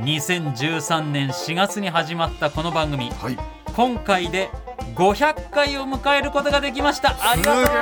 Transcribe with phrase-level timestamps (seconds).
[0.00, 3.36] 2013年4月に始まったこの番組はい。
[3.74, 4.48] 今回で
[4.94, 7.14] 500回を迎えることができました。
[7.20, 7.76] ありがとうござい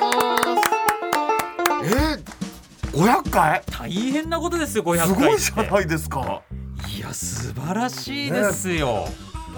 [0.00, 0.20] ま
[0.62, 0.68] す。
[1.84, 6.20] えー、500回大変なことですよ500回すごいじゃないですか。
[6.20, 6.42] だ
[6.88, 9.06] いや素晴らしいですよ、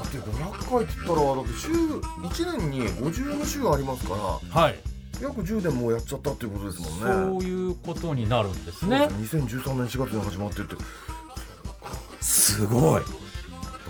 [0.07, 4.15] って500回って言ったらだって週1年に54週ありますか
[4.53, 4.61] ら。
[4.61, 4.90] はい
[5.21, 7.41] 約10年もうやっちゃったっていうことですもんね。
[7.41, 9.09] そういうことになるんですね。
[9.11, 10.77] そうです2013年4月に始まってって。
[10.77, 10.83] だ
[12.21, 13.03] すごい。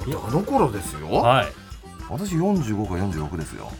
[0.07, 1.09] あの頃ですよ。
[1.11, 1.47] はい。
[2.09, 3.71] 私45か46ですよ。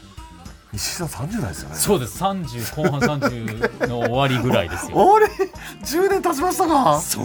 [0.73, 1.75] 石井さん30代ですよね。
[1.75, 2.23] そうです。
[2.23, 5.17] 30後半30の終わりぐらいですよ。
[5.17, 5.27] あれ？
[5.83, 7.01] 10年経ちましたか。
[7.01, 7.23] そ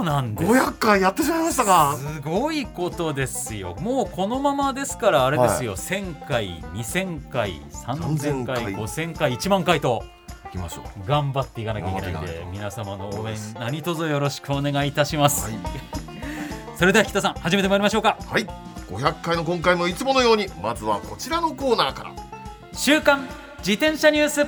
[0.00, 0.52] うなんです。
[0.52, 1.96] 500回やってしまいましたか。
[1.96, 3.76] すごいことですよ。
[3.80, 8.74] もうこのままですからあれですよ、1000回2000回3000回3000回。
[8.74, 10.04] 5000回1万回と
[10.44, 11.08] 行きましょう。
[11.08, 15.58] 頑張っていかなきゃいけないんで皆様の応援何卒よろしくお願いいたします、はい。
[16.76, 18.16] それでは北さん始めてまいりましょうか。
[18.26, 18.46] はい。
[18.88, 22.12] 500回の今回もいつものようにまずはこちらのコーナーから。
[22.72, 23.26] 週刊
[23.58, 24.46] 自転車ニュース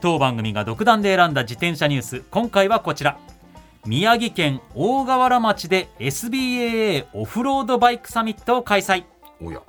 [0.00, 2.22] 当番組が独断で選んだ自転車ニュース。
[2.30, 3.18] 今回はこちら。
[3.84, 9.04] 宮城県大河原町で SBAA オフロードバイクサミットを開催。
[9.42, 9.60] おや。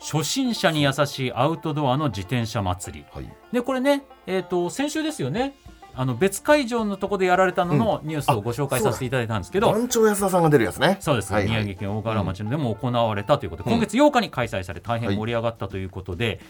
[0.00, 3.04] 初心者に優しいアウトドアの自転車祭り。
[3.12, 3.30] はい。
[3.52, 5.54] でこれね、えー、と先週ですよね。
[5.94, 10.98] あの別会場のとこでやられたののニュースをご紹介させていただいたんですけど、番長安田さんが出るやつね。
[11.00, 11.50] そうです、はいはい。
[11.50, 13.76] 宮城県大河原町でも行われたということで、うん。
[13.76, 16.40] 今月8日に開催され大変盛り上がったということで、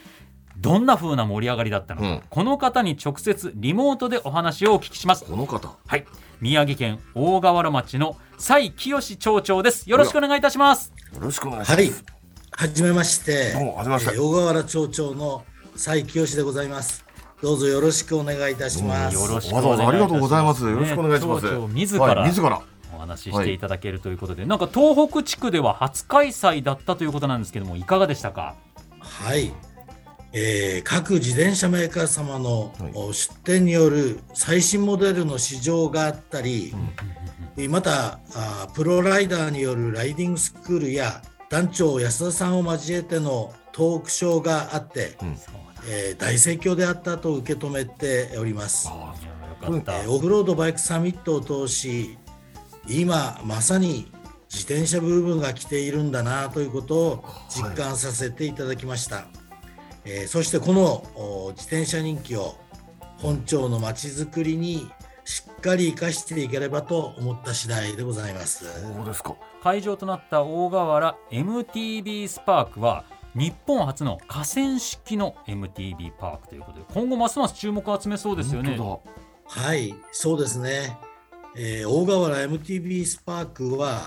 [0.59, 2.23] どんな風な盛り上がりだったのか、うん。
[2.29, 5.25] この方に直接リモートでお話をお聞きします。
[5.25, 5.77] この方。
[5.87, 6.07] はい。
[6.41, 9.89] 宮城県大河原町の蔡清町長です。
[9.89, 10.93] よろしくお願いいたします。
[11.15, 11.79] よろしくお願いします。
[11.79, 11.93] はい。
[12.53, 13.53] はじめまして。
[13.53, 14.15] どうもはじめまして。
[14.15, 15.45] えー小河原町長の
[15.77, 17.05] 蔡清でございます。
[17.43, 19.15] どうぞよろしくお願いいたします。
[19.15, 20.65] よろしくおわざわざありがとうございます。
[20.65, 21.47] ねよろしくお願いします。
[21.47, 22.63] 町長自ら、はい自ら。
[22.95, 28.55] お話ししていただけるということで、なんか東北地区では初開催だったということなんですけどもいかがでしたか？
[29.01, 29.53] はい。
[30.33, 32.73] えー各自転車メーカー様の、
[33.13, 36.75] 出展による最新モデルの試乗があったり、
[37.57, 45.39] えーまたあープロライダーによるライディングスクールや団長安田さんを交えてのトークショーがあって、うん。
[45.89, 48.89] えー大盛況であったと受け止めております。
[48.89, 52.19] えーオフロードバイクサミットを通し
[52.89, 54.13] 今まさに
[54.53, 59.27] 自転車ブームが来ているんだなということを実感させていただきました、
[60.07, 62.55] えーそしてこのお自転車人気を
[63.19, 64.89] 本町のまちづくりに
[65.25, 68.65] しっかり生かしていければと思った次第でございます。
[68.81, 69.35] そうですか。
[69.63, 78.77] 会場となった大河原 MTB スパークは日本初の河川式の MTB パークということで今後ますます注目を集めそうですよね。
[78.77, 79.01] 本
[79.49, 80.97] はいそうですね、
[81.57, 84.03] えー大河原 MTB スパークは、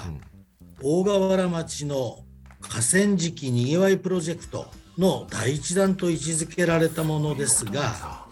[0.82, 2.20] 大河原町の
[2.62, 4.68] 河川敷にぎわいプロジェクト
[5.00, 8.28] の第一弾と位置づけられたものですが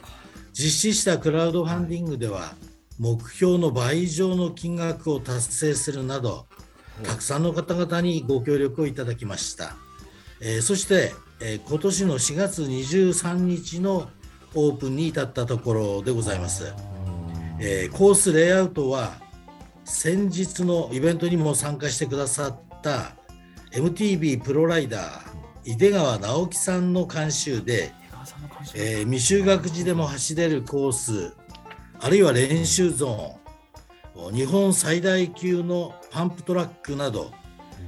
[0.53, 2.53] 実施したクラウドファンディングでは
[2.99, 6.47] 目標の倍以上の金額を達成するなど
[7.03, 9.75] たくさんの方々にご協力をいただきました、
[10.41, 14.09] えーそして、えー今年の4月23日の
[14.55, 16.73] オープンに至ったところでございます、
[17.59, 19.13] えーコースレイアウトは
[19.85, 23.15] 先日のイベントにも参加してくださった
[23.71, 25.26] MTB プロライダー
[25.67, 27.91] 井出川直樹さんの監修で、
[28.73, 31.33] えー未就学児でも走れるコース
[31.99, 37.31] あるいは練習ゾーン日本最大級のパンプトラックなど、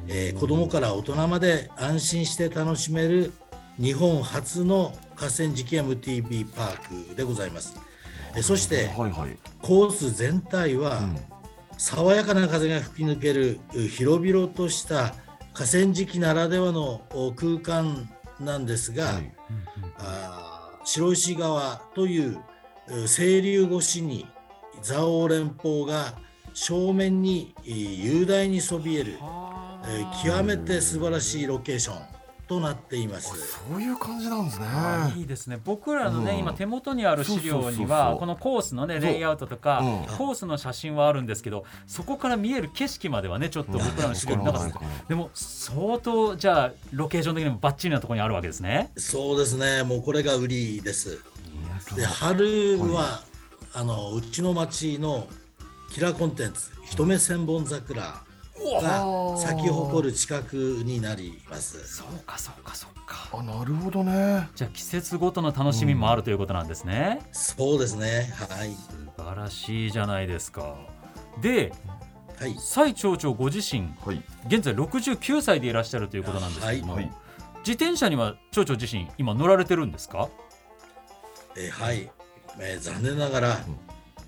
[0.09, 3.31] えー子どもから大人まで安心して楽しめる
[3.77, 7.77] 日本初の河川敷 MTB パークでございます。
[8.35, 9.37] えーそしてはいはい。
[9.61, 10.99] コース全体は
[11.77, 15.15] 爽やかな風が吹き抜けるう広々とした
[15.59, 18.09] 河川敷ならではのお空間
[18.39, 19.35] なんですが、はい。
[19.97, 22.37] あー白石川という
[22.87, 24.25] う清流越しに
[24.87, 26.13] 蔵王連峰が
[26.53, 32.18] 正面にえー雄大にそびえる、えー極めて素晴らしいロケーション
[32.49, 33.59] となっています。
[33.69, 34.65] そういう感じなんですね。
[34.67, 35.59] あいいですね。
[35.63, 36.39] 僕らのね、うん。
[36.39, 37.89] 今手元にある資料にそうそうそうそう。
[37.89, 40.17] はこのコースのねレイアウトとか、うん。
[40.17, 44.79] コースの写真はあるんですけどそこから見える景色まではねちょっと僕らの資料になかったです。
[45.07, 48.91] でも相当じゃあロケーション的にもバッチリなところにあるわけですね。
[48.97, 51.19] そうですね、もうこれが売りです。
[51.95, 53.21] で春は、
[53.73, 55.27] あのうちの町の
[55.93, 58.21] キラーコンテンツ、一目千本桜
[58.81, 61.87] が咲き誇る近くになります。
[61.87, 63.29] そうかそうかそうか。
[63.31, 64.47] あなるほどね。
[64.55, 68.75] じゃあ季節ごとの楽しみもあるということなんですね、そうですね、はい。
[69.17, 70.75] 素晴らしいじゃないですか。
[71.41, 71.71] で
[72.39, 72.55] はい。
[72.59, 74.21] 蔡町長ご自身はい。
[74.47, 77.03] 現在69歳でいらっしゃるということなんですけども、はい。
[77.05, 77.13] はい
[77.59, 80.29] 自転車には町長自身今乗られてるんですか？
[81.57, 82.09] えーはい、
[82.57, 83.59] えー残念ながら、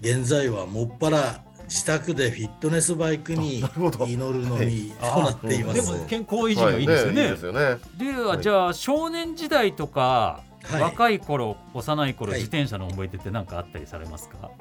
[0.01, 5.81] 現在はもっぱら自宅でフィットネスバイクに祈るのみとなっています。
[5.93, 6.83] でも健康維持にはい。
[6.83, 7.21] いですよね。
[7.21, 8.13] はいいいですよね。
[8.13, 8.41] では、はい。
[8.41, 10.81] じゃあ少年時代とか、はい。
[10.81, 12.41] 若い頃幼い頃、はい。
[12.41, 14.51] 自転車の思い出って何かあったりされますか？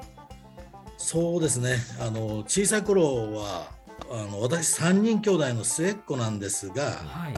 [0.97, 1.75] そうですね。
[1.99, 3.67] あの小さい頃は
[4.09, 7.33] あの私三人兄弟の末っ子なんですが、はい。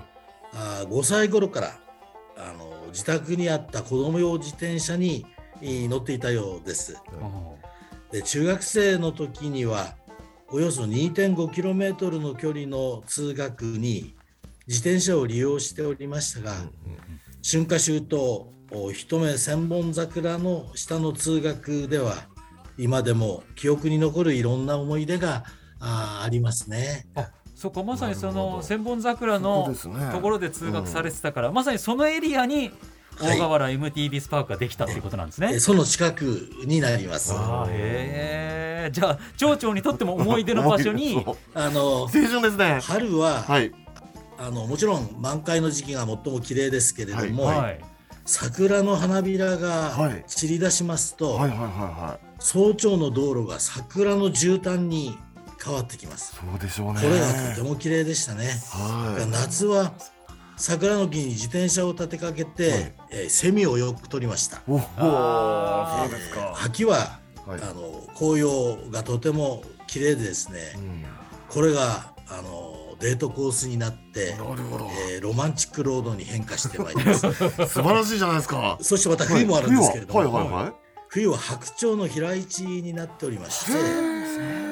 [0.53, 1.71] あ5歳頃から
[2.37, 5.25] あの自宅にあった子供用自転車に
[5.61, 6.95] えー乗っていたようです。
[8.13, 9.95] で中学生の時には
[10.51, 14.13] およそ 2.5km の距離の通学に
[14.67, 16.53] 自転車を利用しておりましたが、
[17.43, 22.27] 春夏秋冬お一目千本桜の下の通学では
[22.77, 25.43] 今でも記憶に残るいろんな思い出が
[25.79, 27.07] ありますね。
[27.15, 29.73] あそこまさにその千本桜の
[30.11, 32.71] ところで通学されてたから、まさにそのエリアに
[33.21, 35.51] 大河原 MTB スパークができたっていうことなんですね。
[35.53, 37.33] えその近くになります。
[37.33, 42.79] あーへえじゃあ町長にとっても思い出の場所に あの青春ですね。
[42.83, 43.71] 春は、はい。
[44.37, 47.79] あのもちろん満開の時期が最も綺麗ですけれども、はい。
[48.25, 50.23] 桜の花びらがはい。
[50.27, 52.25] 散り出しますと、はいはいはいはい。
[52.39, 55.17] 早朝の道路が桜の絨毯に
[55.63, 56.35] 変わってきます。
[56.35, 57.01] そうでしょうね。
[57.01, 58.61] これがとても綺麗でしたね。
[58.71, 59.29] はい。
[59.29, 59.93] 夏は
[60.57, 62.93] 桜の木に自転車を立てかけて、はい。
[63.11, 64.61] えーセミをよく取りました。
[64.67, 66.59] おおそうですか。
[66.63, 67.61] 秋は、はい。
[67.61, 71.05] あの紅葉がとても綺麗でですね、うん。
[71.49, 74.89] これがあのデートコースになって、なるほど。
[75.11, 77.21] えーロマンチックロードに変化してまいります。
[77.33, 78.77] 素晴らしいじゃないですか。
[78.81, 80.27] そしてまた冬もあるんですけれども、はい。
[80.29, 80.73] はいはいはい。
[81.09, 83.71] 冬は白鳥の飛来地になっておりまして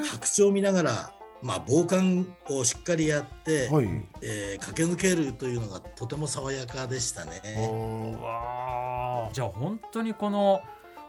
[0.10, 3.88] 白鳥を見ながら、まあ、防寒をしっかりやって、はい。
[4.22, 7.42] えー駆け抜けるというのがとても爽やかでしたね。
[9.34, 10.62] じゃあ本当にこの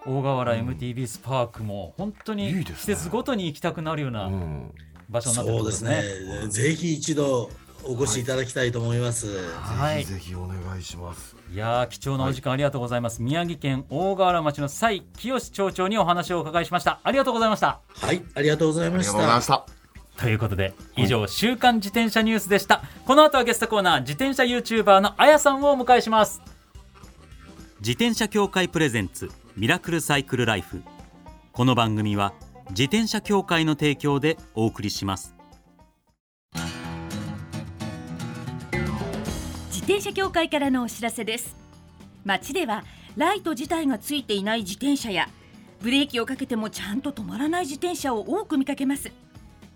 [0.06, 4.74] 大河原 MTB スパークも本当に季節ごとに行きたくなるようなうん。
[5.08, 6.02] 場所になってるそうですね。
[6.48, 7.50] ぜひ一度
[7.84, 9.26] お越しいただきたいと思います。
[9.50, 10.04] はい。
[10.04, 11.36] ぜひぜひお願いします。
[11.52, 17.00] いやー貴重なお時間ありがとうございます、宮城県大河原町の蔡清町長にお話をお伺いしました。
[17.02, 17.80] ありがとうございました。
[17.90, 19.46] はい、ありがとうございましありがとうございまたし。
[19.48, 19.81] た
[20.22, 22.84] ということで以上、週刊自転車ニュースでした。
[23.06, 26.40] この後はゲストコーナー自転車 YouTuber のあやさんをお迎えします。
[27.80, 30.84] 自転車協会プレゼンツミラクルサイクルライフ。
[31.52, 32.34] この番組は
[32.70, 35.34] 自転車協会の提供でお送りします。
[39.72, 41.56] 自転車協会からのお知らせです。
[42.24, 42.84] 街では
[43.16, 45.28] ライト自体がついていない自転車や
[45.80, 49.10] ブレーキをかけてもちゃんと止まらない自転車を多く見かけます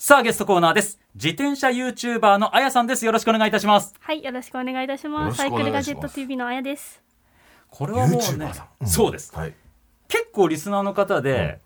[0.00, 1.00] さあゲストコーナーです。
[1.16, 3.04] 自転車 YouTuber のあやさんです。
[3.04, 3.96] よろしくお願いいたします。
[3.98, 5.36] はい、よろしくお願いいたします。
[5.36, 7.02] サイクルガジェット TV のあやです。
[7.68, 8.86] これはもう YouTuber ねさん。
[8.86, 9.34] そうです。
[9.34, 9.54] はい。
[10.06, 11.58] 結構リスナーの方で、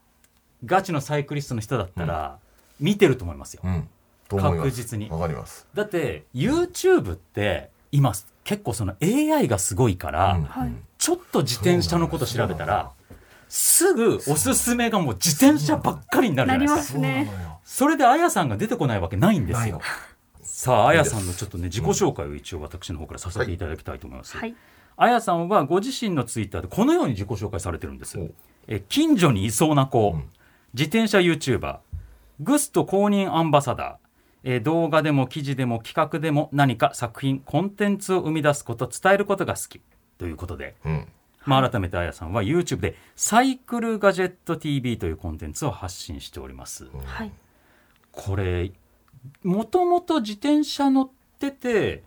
[0.64, 2.38] ガチのサイクリストの人だったら、
[2.80, 3.86] 見てると思いますよ、うん。
[4.30, 4.62] と思います。
[4.62, 5.10] 確実に。
[5.10, 5.66] わかります。
[5.74, 10.44] だって YouTube って今結構その AI がすごいから、うん。
[10.44, 10.72] はい。
[10.96, 12.92] ちょっと自転車のこと調べたら
[13.54, 16.98] すぐおすすめがもう自転車ばっかりになるじゃないですか。
[17.00, 17.28] なりますね。
[17.28, 19.82] そうなのよそれであやさんが出てこないわけないんですよ。
[20.42, 24.54] さああやさんのちょっとね自己紹介を一応私の方からさせていただきたいと思います、はい。
[24.96, 28.18] あやさんはご自身のツイッターでこのように自己紹介されてるんです。
[28.18, 28.30] お
[28.68, 30.30] え近所にいそうな子、うん。
[30.72, 31.76] 自転車 YouTuber
[32.40, 33.96] グスト公認アンバサダー。
[34.44, 39.82] え動画でも記事でも企画でも何か作品コンテンツを生み出すこと伝えることが好き。
[40.16, 41.06] ということで、うん
[41.46, 46.88] まあ、改めてあやさんは YouTube で「サイクルガジェット TV」というコンテンツを発信しております。
[47.04, 47.32] はい。
[48.12, 48.72] これ
[49.42, 52.02] もともと自転車乗ってて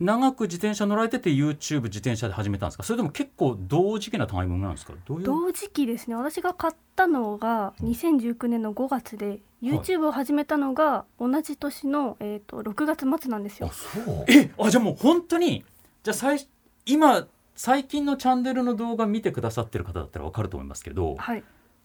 [0.00, 2.84] 長く自転車乗られてて YouTube 自転車で始めたんですか？
[2.84, 4.92] それとも結構同時期なタイミングなんですか？
[5.06, 6.14] 同時期ですね。
[6.14, 13.72] 私が買ったのが2019年の5月で、YouTube を始めたのが同じ年のえっ、と6月末なんですあよ。
[13.72, 15.64] そうえあじゃあもう本当に
[16.04, 16.46] じゃあ最
[16.86, 17.26] 今
[17.58, 21.42] 最近のチャンネルの動画見てくださってる方だったら分かると思いますけどはい。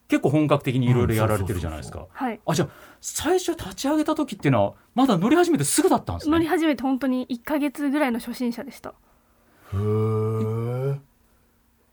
[0.07, 2.05] 結構本格的にいろいろやられてるじゃないですか。
[2.11, 2.39] はい。
[2.45, 2.69] あじゃあ
[3.01, 6.31] 最初立ち上げた時っていうのはまだ乗り始めてすぐだったんですね？
[6.33, 8.89] 乗り始めて本当に1ヶ月ぐらいの初心者でした。
[8.89, 8.93] へ
[9.73, 9.79] え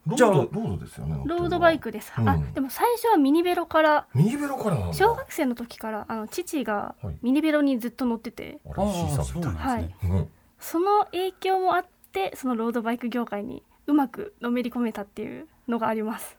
[0.07, 2.13] ロじゃあードロードですよねロードバイクです。
[2.19, 2.29] うん。
[2.29, 7.17] あ、でも最初はミニベロからミニベロから小学生の時からあの父がはい。
[7.23, 16.37] ミニベロにずっと乗ってて、あら C ああそうなんですね、うんその影響もあってそのロードバイク業界にうまくのめり込めたっていうのがあります。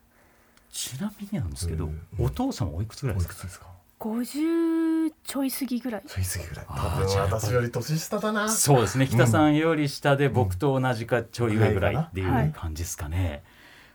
[0.71, 2.01] ちなみになんですけどうん。
[2.17, 3.33] お父様おいくつぐらいおですか？
[3.33, 3.67] いくつですか
[3.99, 6.03] ？50ちょい過ぎぐらい。
[6.07, 6.65] ちょい過ぎぐらい。
[6.67, 8.49] 私より年下だな。
[8.49, 9.05] そうですね。
[9.05, 12.47] 北さんより下で僕と同じかちょい上ぐらいっていはい。
[12.47, 13.43] う感じですかね、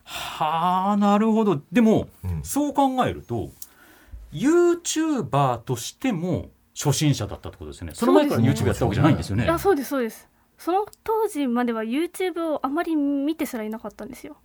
[0.04, 1.62] はあなるほど。
[1.72, 2.42] でもうん。
[2.44, 3.50] そう考えると
[4.32, 7.94] YouTuber としても初心者だったってことですよね。
[7.94, 9.48] その前から YouTube やったわけじゃないんですよね。
[9.48, 14.36] あそうですそうですその当時までは YouTube をあまり見てすらいなかったんですよ。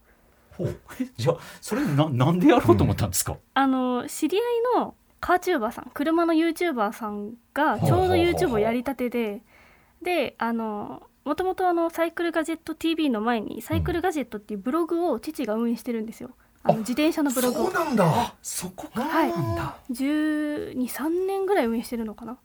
[0.58, 0.80] ほう。
[1.18, 4.44] じゃあそれななんでやろうと思ったんですか、あの知り合い
[4.80, 9.42] のカーチューバーさん車の YouTuber さんがちょうど YouTube をやりたてで
[10.02, 16.32] であのもともとあのサイクルガジェット TV の前にサイクルガジェットっていうブログを父が運営してるんですよ。
[16.64, 17.66] あの自転車のブログを。
[17.66, 18.36] そうなんだ。
[18.42, 22.38] そこかはいなんだ、123年ぐらい運営してるのかな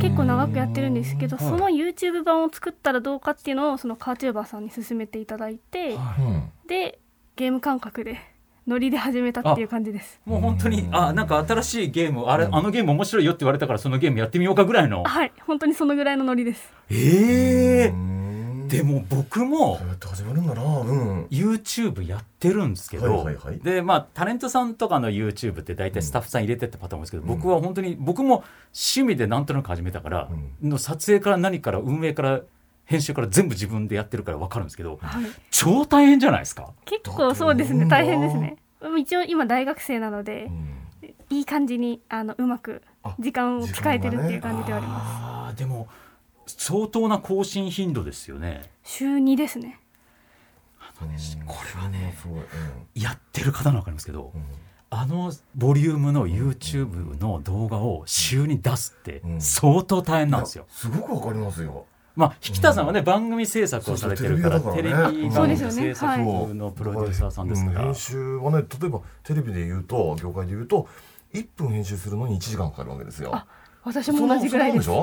[0.00, 1.46] 結構長くやってるんですけど、はい。
[1.46, 6.50] その YouTube 版を作ったらどうかっていうのをそのカーチューバーさんに勧めていただいて、うん。
[6.66, 6.98] で
[7.36, 8.18] ゲーム感覚で
[8.66, 10.20] ノリで始めたっていう感じです。
[10.24, 15.02] もう本当にあなんか新しいゲームあれあのゲーム面白いよって言われたからそのゲームやってみようかぐらいの。
[15.04, 16.72] はい本当にそのぐらいのノリです。
[16.90, 18.19] ええうん
[18.70, 20.62] でも僕もそうやって始まるんだな。
[20.62, 21.24] うん。
[21.26, 23.58] YouTube やってるんですけど、はいはいはい。
[23.60, 30.28] でまあタレントさんとかの YouTube って大体スタッフさん入れてってパターン多いですけど、僕は本当に僕も趣味でなんとなく始めたから、
[30.62, 32.40] の撮影から何から運営から
[32.84, 35.24] 編集から全部自分でやってるから分かるんですけどはい。
[35.50, 36.70] 超大変じゃないですか。
[36.84, 37.86] 結構そうですね。
[37.86, 38.56] 大変ですね。
[38.98, 40.76] 一応今大学生なのでう、ん。
[41.30, 45.86] いい感じにあのうまくあ時間を使えてるっていう感じではあります、あーでも
[46.58, 48.62] 相当な更新頻度ですよね。
[48.84, 49.80] 週2ですね。
[51.46, 52.46] これはねすごいうん。
[52.94, 54.42] やってる方の分かりますけど、うん。
[54.90, 59.40] あのボリュームの YouTube の動画を週に出すってうん。
[59.40, 60.66] 相当大変なんですよ。
[60.68, 61.86] すごくわかりますよ。
[62.16, 65.74] まあ、引田さんはね、番組制作をされてるから、テレビだからねビ番組そうですよね。
[65.74, 66.18] 制作
[66.54, 67.80] のプロデューサーさんですから。
[67.80, 67.94] うん編。
[67.94, 70.88] 集はね例えばテレビで言うと業界で言うと
[71.32, 73.34] 1分編集するのに1時間かかるわけですよ。
[73.34, 73.46] あ
[73.84, 74.90] 私も同じぐらいです。
[74.90, 74.98] うん、い。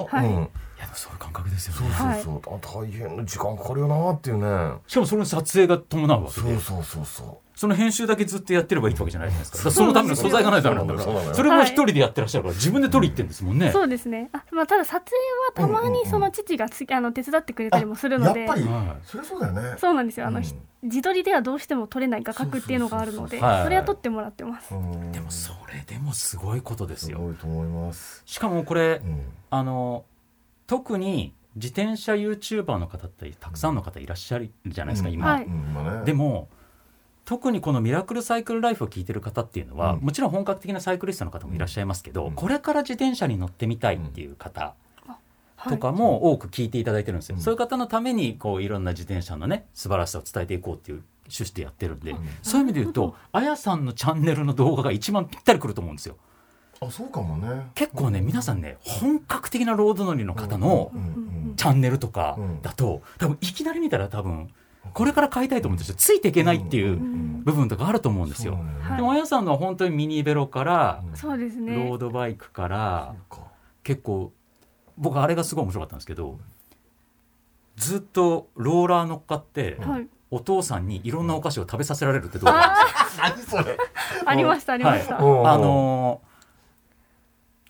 [0.80, 1.96] や、そういう感覚ですよそうね。
[2.24, 4.78] そうそう、あ大変な時間かかるよなっていうね。
[4.88, 9.72] しかもその撮影が伴うわけで、そうそうそうそその編集だけずっとやってればいいわけじゃないじゃないですか。
[9.72, 11.06] そのための素材がないとダメなんだから。
[11.06, 13.72] そうなのよそれも一人でやってらっしゃるから、自分で撮り行ってんですもんね。
[13.72, 14.08] そうです。
[14.08, 18.42] ねあ、まあ、ただ撮影はたまにその父がつあの手伝ってくれたりもするので。
[18.42, 19.76] やっぱり、はそりゃそうだよね。
[19.80, 20.28] そうなんですよ。
[20.28, 20.40] あの、
[20.84, 25.12] 自撮りではどうしても撮れない画角っていうのがあるのでそれは撮ってもらってます、うん。
[25.12, 27.18] でもそれでもすごいことですすよ。
[27.18, 29.22] ごいと思います、しかもこれう、ん。
[29.50, 30.06] あの
[30.68, 35.16] 特に自転車 YouTuber の方ってたくさんの方いらっしゃるじゃないですか、うん。
[35.16, 36.48] 今、でも
[37.28, 40.00] 特にこの「ミラクルサイクルライフ」を聞いてる方っていうのは、うん。
[40.00, 42.32] もちろん本格的なサイクリストの方もいらっしゃいますけど、うん。
[42.32, 44.74] これから自転車に乗ってみたいっていう方
[45.58, 52.20] はいとかも多く聞いていただいてるんですよ、うんそういう方のためにこういろんな自転車のね素晴らしさを伝えていこうっていう趣旨でやってるんで、うん。
[52.44, 56.16] そういう意味で言うとあやさんのチャンネルの動画が一番ぴったりくると思うんですよ。
[56.80, 57.72] あそうかもね。
[57.76, 61.02] 結構ね皆さんね本格的なロード乗りの方の、うん。
[61.02, 61.04] う
[61.52, 61.54] ん。
[61.58, 62.62] チャンネルとかうん。
[62.62, 64.50] だと、多分いきなり見たら多分
[64.94, 67.44] これから買いたいと思うんですよついていけないっていううん。
[67.44, 68.60] 部分とかあると思うんですよ。
[68.98, 73.16] でもあやさんのは本当にミニベロからうんそうですロねードバイクから
[73.84, 74.34] 結構
[74.98, 76.40] 僕あれがすごい面白かったんですけど
[77.78, 80.08] ずっとローラー乗っかってはい。
[80.30, 83.52] お父さんにいろんなお菓子を食べさせられるってどうなんです？
[83.52, 83.78] か何それ。
[84.26, 86.27] ありましたありました、うんあのー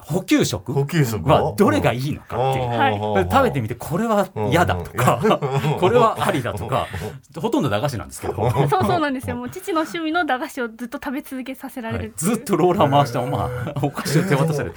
[0.07, 0.71] 補給食？
[0.71, 3.29] 補給食はどれがいいのかっていう。
[3.29, 5.19] 食べてみてこれは嫌だとか、
[5.79, 6.87] これはありだとか、
[7.35, 9.35] ほとんど駄菓子なんですけど、はそうそうなんですよ。
[9.35, 12.35] もう父の趣味の駄菓子をずっと食べ続けさせられるいっていう。
[12.35, 13.49] ずっとローラー回したまま
[13.83, 14.71] お菓子を手渡され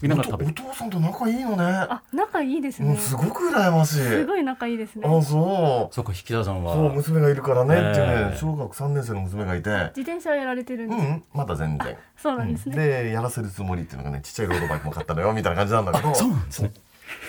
[0.00, 1.64] 見ながら食べるお父さんと仲いいのね。
[1.64, 2.88] あ仲いいですね。
[2.88, 3.96] もうすごく羨ましい。
[3.96, 5.06] すごい仲いいですね。
[5.06, 5.94] あそう。
[5.94, 9.70] そうか引田さんそうは娘がいるからねっていうええね小学3年生の娘がいて。
[9.94, 11.96] 自転車をやられてるんです、うんまだ全然。
[12.16, 16.14] そうなんですね、でやらせるつもりっていうのがねちっちゃいロードバイクも買ったのよみたいな感じなんだけど。
[16.14, 16.72] そうなんですね。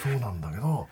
[0.02, 0.88] そうなんだけど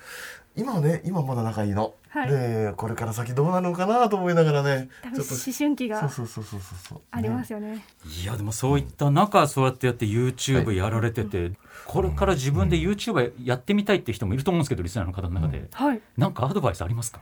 [0.53, 2.29] 今はね今まだ仲いいの、はい。
[2.29, 5.33] でこれから先どうなるのかなと思いながらね多分ちょっと。
[5.33, 7.01] 思春期がそうそうそうそうそう。
[7.09, 7.85] ありますよね。
[8.21, 11.53] いやでもそういった中そうやってやって YouTube やられてて、
[11.85, 16.01] これから自分で YouTube やってみたいって人もいると思うんですけどリスナーの方の中で、はい。
[16.17, 17.21] なんかアドバイスありますか？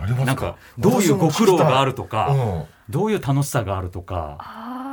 [0.00, 0.24] ありますか？
[0.24, 2.64] なんかどういうご苦労があるとか、うん。
[2.88, 4.38] どういう楽しさがあるとか。
[4.40, 4.89] あー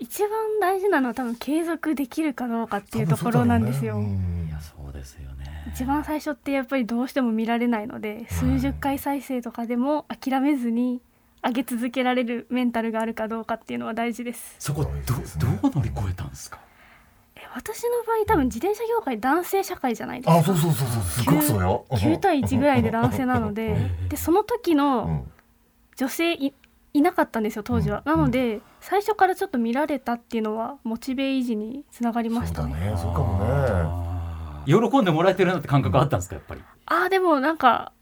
[0.00, 0.30] 一番
[0.60, 5.44] 大事なのは多分継続できるかどうかっていうところなんですよ、ねいやそうですよね。
[5.72, 11.00] 一番最初ってやっぱりどうしても見られないので数十回再生とかでも諦めずに
[11.44, 14.56] 上げ続けられるメンタルがあるかどうかっていうのは大事です。
[14.58, 16.58] そこどどう乗り越えたんですか？
[17.36, 20.34] え私の場合多分自転車業界男性社会じゃないですか。
[20.38, 21.84] あそうそうそうそうすごくそうよ。
[21.90, 25.30] 9対1ぐらいで男性なのででその時うのん。
[25.96, 26.32] 女性
[26.92, 28.12] いいなかったんですよ当時は、うん。
[28.12, 34.90] なので最初からちょっと見られたっていうのはモチベ維持につながりまそうだしたねねそうかもね。
[34.90, 36.60] 喜んでもらえてるなって感覚あったんですかやっぱり？
[36.86, 37.92] ああでもなんか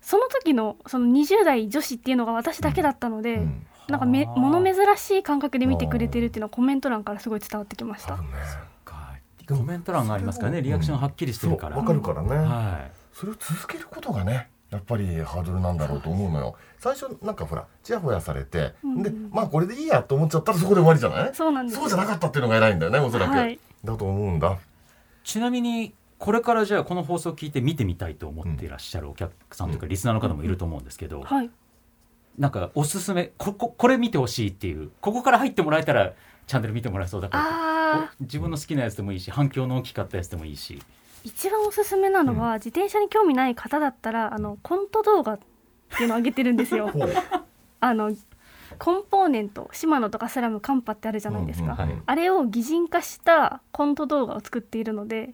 [0.00, 3.66] その時のその20代女子っていうのが私だけだったので、うん。
[3.88, 4.38] なんかめはあ。
[4.38, 8.18] 物珍しい感覚で見てくれてるっていうのはコメント欄からすごい伝わってきました。
[9.48, 12.36] コメント欄がありますからねリアクションはっきりしてるから、そうわかるからね。
[12.36, 12.92] はい。
[13.14, 16.56] それを続けることがねやっぱりハードルなんだろうと思うのよ。
[16.78, 21.34] 最初なんかほらちやほやされて、うんでまあこれでいいやと思っちゃったらそこで終わりじゃない？
[21.34, 23.58] そうなんですそうじゃなかったっていうのが偉いんだよねおそらく、はい。
[23.84, 24.58] だと思うんだ。
[25.24, 31.50] ちなみにこれからじゃあこの放送を聞いて見てみたいと思っていらっしゃるお客さんとかリスナーの方もいると思うんですけど、はい。
[32.36, 36.12] なんかおすすめこここれ見てほしいっていうここから入ってもらえたら
[36.46, 38.12] チャンネル見てもらえそうだから。
[38.20, 40.82] 自分の好きなやつでもいいし反響の大きかったやつでもいいし
[41.24, 45.38] 一番おすすめなのは、自転車に興味ない方だったらあのコント動画っ
[45.96, 46.90] ていうのを上げてるんですよ。
[47.80, 48.12] あの
[48.78, 52.02] コンポーネントシマノとかスラムカンパってあるじゃないですか、うんうんはい。
[52.04, 55.30] あれを擬人化したコント動画を作っているので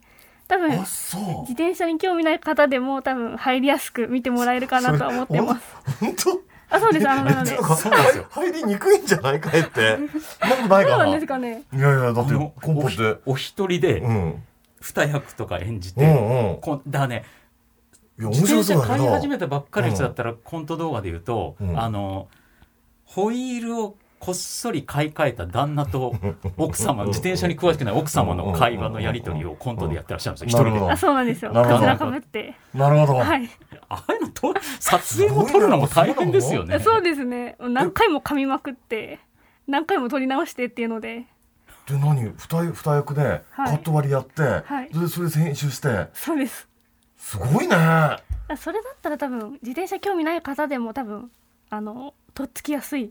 [0.46, 1.16] 多分自
[1.48, 5.74] 転車に興味ない方でも多分入りやすく見てもらえるかなとは思ってます。
[6.00, 6.40] 本当？
[6.70, 7.08] あそうです。
[7.08, 7.50] あのなので。
[7.50, 8.26] なんかそうなんですよ。
[8.30, 9.98] 入りにくいんじゃないかえって。
[9.98, 10.90] そんないかな？
[10.90, 11.62] そうなんですかね。
[11.72, 14.42] いやいやだってコンポっておお一人でうん
[14.84, 16.60] 二役とか演じうて、んうん。
[16.60, 17.24] こんだからね
[18.18, 21.80] 自転車買い始めたばっかりの人だったら、コント動画で言うと、うん。
[21.80, 22.28] あの
[23.04, 26.14] ホイールをこっそり買い替えた旦那と
[26.56, 30.90] 奥様自転車に詳しくない奥様の会話のやり取りをコントでやってらっしゃるんですよ一人で。
[30.90, 31.52] あそうなんですよ。
[31.52, 32.54] かぶって。
[32.72, 33.50] なるほど、はい。
[33.88, 36.78] ああいうのと撮影も撮るのも大変ですよね。
[36.78, 37.56] そうですね。
[37.60, 39.18] 何回も噛みまくって
[39.66, 41.26] 何回も撮り直してっていうので
[41.86, 44.90] で何二重二役でカット割りやって、はい。
[44.90, 46.08] でそれで編集して。
[46.14, 46.68] そうです。
[47.16, 47.76] すごいね。
[48.56, 51.30] それだったら多分自転車興味ない方でも多分
[51.70, 53.10] あのとっつきやすい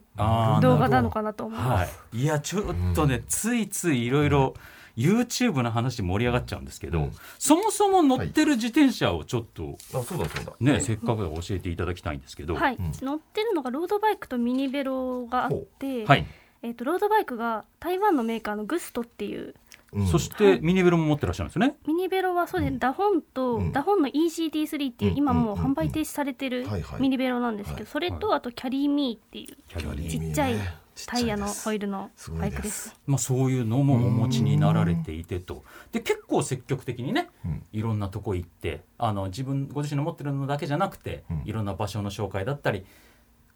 [0.61, 4.53] 動画なのかなと思います、はい、いやちょっとね、ついついいろいろ
[4.95, 7.11] YouTube の話盛り上がっちゃうんですけど、うん。
[7.39, 10.53] そもそも乗ってる自転車をちょっとあそうだそうだ。
[10.59, 12.91] ね、せっかく教えていただきたいんですけど、はい、うん。
[13.01, 16.27] 乗ってるのがロードバイクとミニベロがあって、はい
[16.63, 19.53] えー、とロードバイクが台湾のメーカーのグストっていう
[19.91, 20.07] うん。
[20.07, 21.75] そしてミニベロも持ってらっしゃるんですよね？
[21.85, 22.79] ミニベロはそうです、うん。
[22.79, 23.71] ダホンと、うん。
[23.71, 26.65] ダホンの EGT3 っていう、うん今もう販売停止されてる
[26.99, 27.85] ミニベロなんですけど、はい。
[27.87, 30.73] それと、あとキャリーミーっていうキャリーちっちゃいね
[31.07, 32.95] タイヤのホイールのバイクです。
[33.05, 35.63] まあ、そういうのもお持ちになられていてと。
[35.91, 37.63] で結構積極的にねうん。
[37.71, 41.41] いろんなとこ行ってあの自分ご自身の持ってるのだけじゃなくて、うん。
[41.45, 42.85] いろんな場所の紹介だったり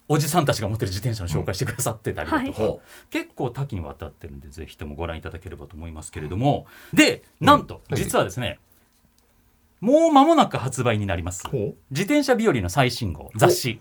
[0.08, 6.66] おじさんたちが持ってる自転車の紹介してくださってたりだとか、ほ結構多岐にわたってるんでぜひともご覧いただければと思いますけれども。
[6.94, 8.58] でなんとはい実はですね、
[9.80, 11.44] もう間もなく発売になります。
[11.90, 13.80] 自転車日和の最新号雑誌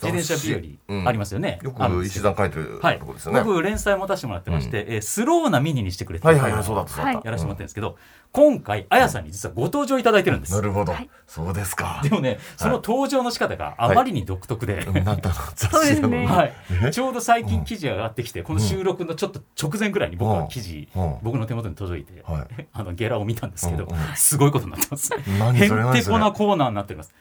[0.00, 1.96] 自転車日和ありますよね、うよあるん。
[1.96, 7.96] よく石段書いてるはいとこですよね、僕連載持たせてもらってまして、えースローなミニにしてくれてはいはいはいそうだったやらせてもらってるんですけど、
[8.30, 11.10] 今回あやさんに実はご登場いただいてるんですなるほど、はい。
[11.26, 12.00] そうですか。
[12.04, 16.26] でもねその登場の仕方があまりに独特で、うんなんだろう雑そうです誌なのにね。
[16.28, 16.52] はい。
[16.84, 16.90] え？
[16.90, 21.14] ちょうど最近記事が上がってきてこの収録のちょっと直前ぐらいに僕は記事、うん。
[21.22, 22.66] 僕の手元に届いて、はい。
[22.72, 23.98] あのゲラを見たんですけど、うんうん。
[24.14, 25.10] すごいことになってます。
[25.38, 27.14] 何へんてこなコーナーになっております。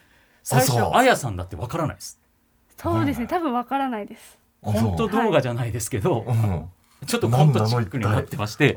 [0.43, 2.19] 最初あやさんだってわからないです。
[2.77, 6.25] そうですね多分わからないですあコント動画じゃないですけど、
[7.05, 8.75] ちょっとコントチックになってまして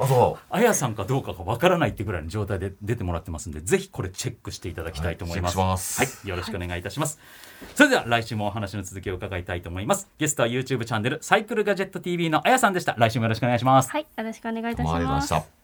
[0.50, 5.58] あやさんかどうかがわからないっていうぐらいの状態で出てもらってますんでぜひこれチェックしていただきたいと思います。
[5.58, 5.64] は
[6.04, 7.18] いはい、よろしくお願いいたします。
[7.74, 10.08] それでは来週もお話の続きを伺いたいと思います。
[10.18, 12.94] ゲストは YouTube チャンネルサイクルガジェット TV のあやさんでした。
[12.98, 13.90] 来週もよろしくお願いします。
[13.90, 15.59] はいよろしくお願いいたしうもうありがとうございまますした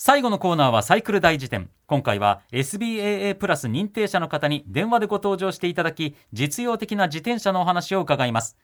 [0.00, 1.68] 最後のコーナーはサイクル大辞典。
[1.88, 8.56] 今回は SBAA プラス認定者の方に電話でご登場していただき実用的な自転車のお話を伺います。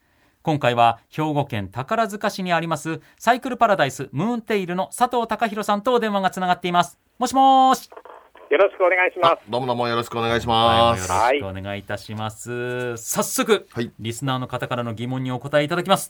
[0.43, 6.97] 今回は兵庫県宝塚市にありますサイクルパラダイスムーンテイルの佐藤貴弘さんとお電話がつながっています。
[7.19, 7.89] もしもーし。
[8.49, 9.51] よろしくお願いします。
[9.51, 10.95] どうもどうもよろしくお願いしはい。
[10.95, 13.91] ます、よろしくお願いいたします、早速、はい。
[13.99, 16.09] リスナーの方からの疑問にお答えいただきます、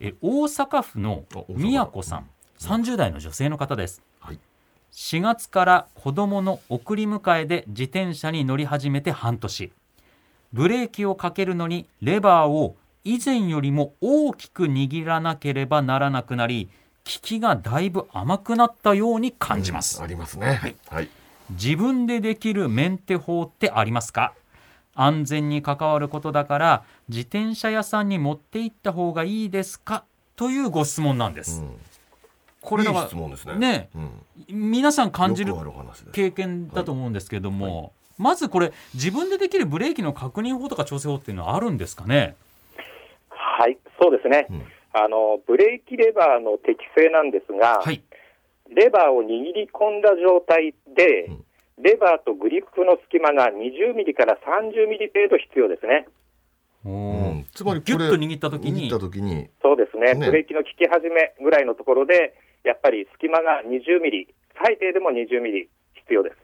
[0.00, 2.30] え大阪府の宮子さん。
[2.58, 4.00] 30代の女性の方です。
[4.00, 4.09] はい
[4.92, 9.72] 4月から子供の送り迎えで自転車に乗り始めて半年。
[10.52, 16.68] ブレーキをかけるのにレバーを以前よりも大きく握らなければならなくなり
[17.04, 20.54] 効きがだいぶ甘くなったように感じます、ありますね。
[20.54, 21.08] はい、はい、
[21.50, 24.34] 自分でできるメンテ法ってありますか？
[24.94, 30.04] 安全に関わることだから自転車屋さんに持って行った方がいいですか？
[30.36, 31.78] というご質問なんです、うん
[32.62, 33.88] これだからいい質問ですね。
[34.48, 35.54] 皆さん感じる
[36.12, 42.36] 経験だと思うんですけども、まずこれ自分でできるブレーキの確認法とか調整法っていうのはあるんですかね？
[43.30, 44.46] はい、そうですね。
[44.50, 44.62] うん。
[44.92, 48.02] あのブレーキレバーの適性なんですが、はい。
[48.68, 51.44] レバーを握り込んだ状態で、うん。
[51.82, 56.06] レバーとグリップの隙間が20ミリから30ミリ程度必要ですね。
[56.84, 58.90] おうーん、つまりギュッと握った時に。
[58.90, 59.48] 握った時に。
[59.62, 60.14] そうですね。
[60.14, 60.26] ね。
[60.26, 64.28] ブレーキの効き始めぐらいのところで、やっぱり隙間が20ミリ、
[64.62, 66.36] 最低でも20ミリ必要です。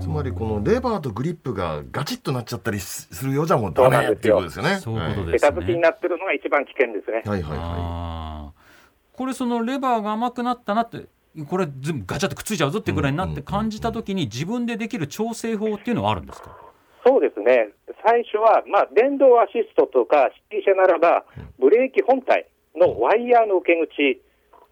[0.00, 4.76] つまりこのレバーとグリップがガチッとなっちゃったりすするようじゃもうダメっていうことですよね。
[4.76, 7.22] そういうことですねベタ付きになってるのが一番危険ですね。
[7.26, 11.06] はいはいはあーこれそのレバーが甘くなったなって
[11.48, 16.56] これ全部ガチャってくっついちゃうぞってぐらいになって感じた時に自分でできる調整法っていうのはあるんですか？
[17.04, 17.70] そうですね。
[18.06, 21.24] 最初は、まあ、電動アシストとか、シティ車ならば、
[21.58, 24.22] ブレーキ本体のワイヤーの受け口、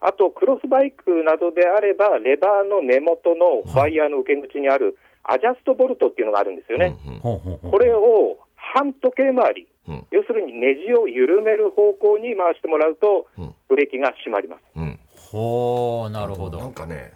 [0.00, 6.80] あと、クロスバイクなどであれば、レバーの根元のワイヤーの受け口にあるアジャストボルトっていうのがあるんですよい。
[6.80, 6.96] ね。
[7.22, 14.62] これを半時計回り、うん要するにネジを緩める方向に回してもらうとうん、ブレーキが締まります。
[14.76, 17.12] うんほうなるほなんどかね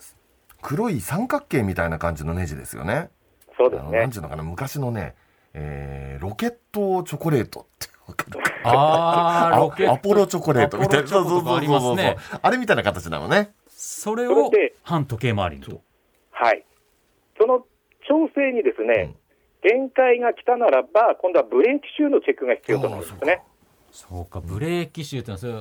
[0.63, 3.11] 黒い三角形みたいな感じのネジですよね。
[3.59, 4.11] そうですねなん。
[4.11, 5.15] ていうのかな昔のね、
[5.55, 7.89] えーロケットチョコレートって
[8.65, 9.93] あーロケット。
[9.93, 10.79] アポロチョコレート。
[10.79, 11.07] みたいな。
[11.07, 12.17] アポロチョコとかありますね。
[12.19, 13.53] そうあれみたいな形なのね。
[13.69, 15.81] それをそれで半時計回りにと。
[16.31, 16.65] はい。
[17.39, 17.67] その
[18.09, 19.15] 調整にですね、
[19.63, 23.43] 限界が来たならば、今度はブレーキシューのチェックが必要となるんですね。
[23.91, 24.41] そうか。
[24.41, 25.55] ブレーキシューってのはそれ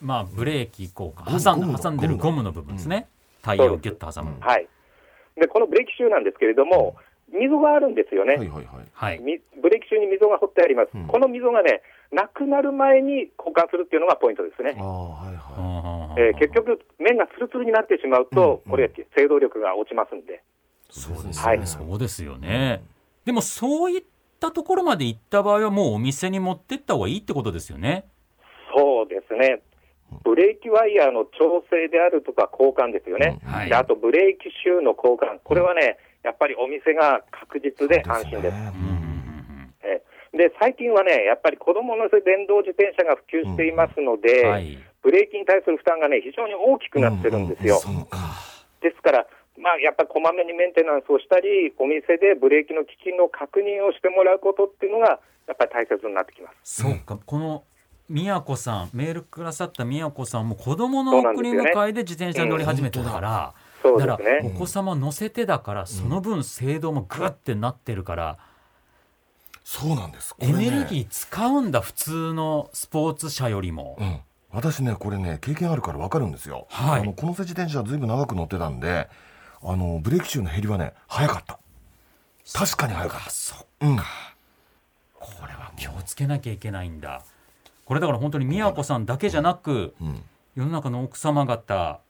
[0.00, 3.08] まあブレーキこうかゴム挟ん挟んでるゴムの部分ですね。
[3.42, 4.36] タイヤをギュッと挟む。
[4.40, 4.66] はい。
[5.36, 6.96] で、このブレーキシューなんですけれども、
[7.32, 8.34] 溝があるんですよね。
[8.34, 8.86] はいはいはい。
[8.92, 10.90] はいみブレーキシューに溝が掘ってあります。
[10.94, 14.82] うんこの溝がね、なくなる前に交換するっていうのがポイントですねあ。
[14.82, 20.34] あはいははあえー結局、面がツルツルになってしまうと、うんこれ、制動力が落ちますんで。
[20.34, 20.38] い。
[20.90, 22.82] そうですはいそうですよね
[23.24, 24.02] でもそういっ
[24.40, 28.06] たところまで行った場合はもうお店に持ってった方がいいってことですよね
[28.74, 29.62] そうですね。
[30.24, 33.38] ブレーキワイヤーの調整であるとか交換ですよね。
[33.44, 35.38] うんはいであと、ブレーキシューの交換。
[35.42, 38.56] これはね、やっぱりお店が確実で安心です。
[40.32, 44.50] で、最近はね、やっぱり子供の電動自転車が普及していますのうで、ん。
[44.50, 44.78] はい。
[45.02, 47.76] ブレーキに対する負担がね、非常に大きくなってるんですよ。
[47.76, 48.18] そうか。
[48.80, 49.26] ですから、
[49.58, 56.82] まあ、やっぱりこまめにメンテナンスをしたり、お店でブレーキの効きの確認をしてもらうことっていうのが、やっぱり大切になってきます。
[56.82, 57.18] そうか。
[57.24, 57.64] この
[58.08, 64.52] 宮子さんメールくださった宮子さんも子供のそうなん送り迎えで自転車に乗り始めてたから、そうだからですね。
[64.54, 68.38] お子様乗せてだからその分精度もグッてなってるから、
[69.64, 70.34] そうなんです。
[70.34, 77.02] これエねネルギー使うんだ普通のスポーツ車よりも、うん、私ねこれね経験あるから分かるんですよ、はい。
[77.02, 79.08] あのこの自転車ずいぶん長く乗ってたんで
[79.62, 81.58] あのブレーキシューの減りはね早かった。
[82.52, 83.96] 確かに早かっあそうたうん。
[83.96, 84.02] こ
[85.46, 87.22] れは気をつけなきゃいけないんだ。
[87.84, 90.22] これだから本当に宮子さんだけじゃなくうん。
[90.56, 92.00] 世の中の奥様方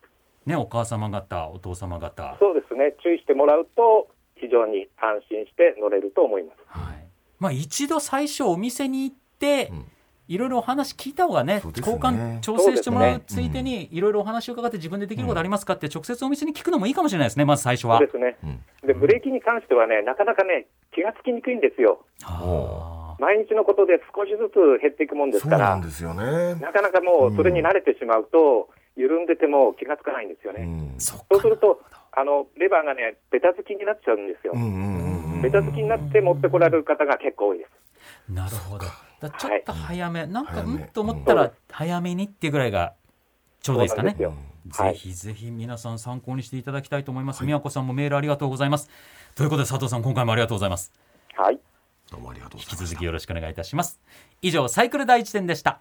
[0.46, 2.36] ねお母様方お父様方。
[2.40, 2.94] そうですね。
[3.02, 6.58] 注意してもらうと、非常に安心して乗れると思います。
[6.66, 7.06] はい。
[7.38, 9.84] まあ一度最初お店に行って、うん。
[10.30, 11.62] いろいろお話聞いた方がねね。
[11.76, 17.98] 交換調整してもらうついでにいろいろお話を伺って自分でできることありますかって直接お店に聞くのもいいかもしれないですねまず最初は。
[17.98, 18.36] そうですね。
[18.44, 18.86] うん。
[18.86, 22.04] で、ブレーキに関してはね、なかなかね、気がつきにくいんですよ。
[22.22, 26.54] あ毎日のことで少しずつ減っていくもんですそうから、なんですよね。
[26.60, 28.70] なかなかもうそれに慣れてしまうと、
[29.00, 30.64] 緩んでても気がつかないんですよね。
[30.64, 31.80] うんそうすると、
[32.12, 34.58] あのレバーがね、ベタ付きになっちゃうんですよう。
[34.58, 37.70] んうんうんうんベタ付きになって持ってこられる方が結構多いです。
[38.32, 38.84] なるほど
[39.20, 42.94] だちょっと早め、なんかうんと思ったら早めにっていうぐらいが
[43.62, 44.16] ちょうどいいですかね
[44.66, 47.44] ぜひぜひ皆さん参考にしていただきたいと思います。
[47.44, 48.90] 宮子さんもメールありがとうございます。
[49.34, 50.92] ということで佐藤さん今回もありがとうございます。
[51.34, 51.58] はい。
[52.10, 54.00] どうもありがとうご引きざいました続きよろしくお願いいたします。
[54.42, 55.80] 以上サイクル第一点でした。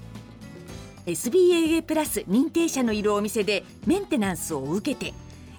[1.05, 5.13] SBAA プラス認定者のいるお店でメンテナンスを受けて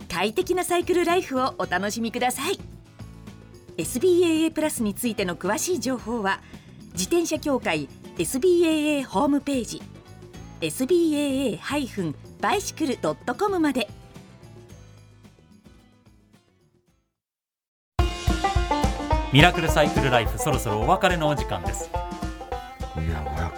[0.09, 2.61] 快適なサイクルライフをお楽しみください
[3.77, 6.41] SBAA プラスについての詳しい情報は
[6.93, 9.81] 自転車協会 SBAA ホームページ
[10.61, 13.89] SBAA-bicycle.com まで
[19.33, 21.91] ミラクルサイクルライフそろそろお別れのお時間です。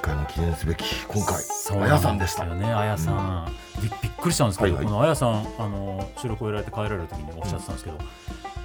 [0.04, 1.36] いや500回の記念すべき今回
[1.82, 3.52] あやさんでしたよね、あやさん。
[3.82, 4.92] びびっくりしたんですけど、はいはい。
[4.92, 7.98] このあやさんあの収録をやられて帰られる時におっしゃってたんですけど、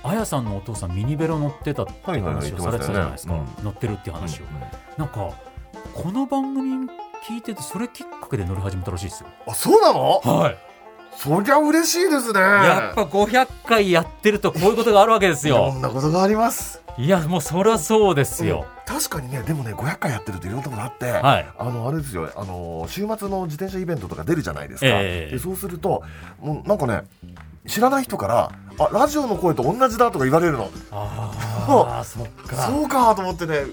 [0.03, 3.33] あやさんのお父さんミニベロ乗ってたってはいはいはい話をされてたじゃないですか。
[3.33, 4.61] 言ってましたよね乗ってるっていう話を、うんうん。
[4.97, 5.33] なんか
[5.93, 6.89] この番組
[7.27, 9.29] 聞いててそれきっかけで乗り始めたらしいですよ。
[9.47, 10.19] あそうなの？
[10.19, 10.57] はい。
[11.21, 15.73] そりゃ嬉しいですねやっぱ500回やってるとこういうことがあるわけですいろよ。
[15.73, 18.65] んなことがありますいやもうそりゃそうですよ。
[18.85, 21.47] 確かにねでもね500回やってるといろんなことあって、はい。
[21.57, 26.03] あのあれですよあの週末の自転車イベントとか出るじゃないですか、ええでそうすると
[26.39, 27.03] もうなんかね
[27.67, 32.55] 知らない人から「あラジオの声と同じだ」とか言われるのああそっか。
[32.55, 33.65] そうかと思ってね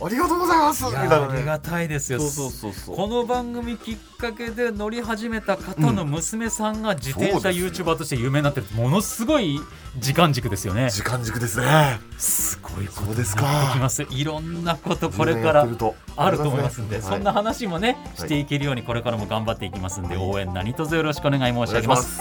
[0.00, 0.84] ありがとうございます。
[0.84, 2.20] みいたいなありがたいですよ。
[2.20, 9.60] そうそうそうこの番組きっかけで乗り始めた方の娘さんが自転車 YouTuber として有名になってるものすごい
[9.98, 10.90] 時間軸ですよね。
[10.90, 11.98] 時間軸ですね。
[12.16, 14.06] すごいことそうですかになってきます。
[14.08, 15.94] いろんなことこれから10年やってると。
[16.16, 22.20] あると思いますんで、はいそんな話もねしていけるようにこれからも頑張っていきますんで、応援何卒よろしくお願い申し上げます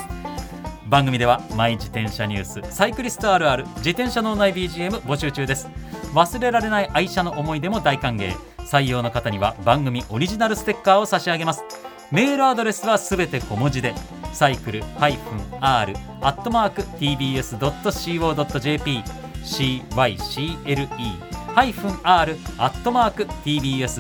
[0.90, 5.70] 番組ではマイ自転車ニュースサイクリストあるある自転車脳内 BGM 募集中です。
[6.14, 8.34] 忘れられない愛車の思い出も大歓迎。
[8.60, 11.64] 採用の方には番組オリジナルステッカーを差し上げます。
[12.12, 13.94] メールアドレスはすべて小文字で
[14.32, 15.18] サイクル -r
[15.60, 19.04] アットマーク tbs.co.jp
[19.44, 21.27] cycle
[21.58, 23.98] -r アットマーク tbs.co.jp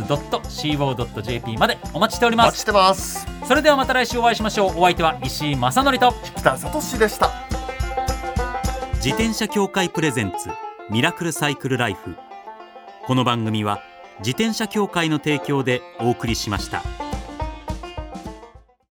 [1.58, 2.46] までお待ちしております。
[2.46, 3.28] お待ちしてます。
[3.48, 4.72] それではまた来週お会いしましょう。
[4.78, 6.13] お相手は石井正則と。
[6.36, 7.32] 北里志でした。
[8.96, 10.50] 自転車協会プレゼンツ
[10.89, 12.15] ミラクルサイクルライフ。
[13.06, 13.82] この番組は
[14.20, 17.07] 自転車協会の提供でお送りしました。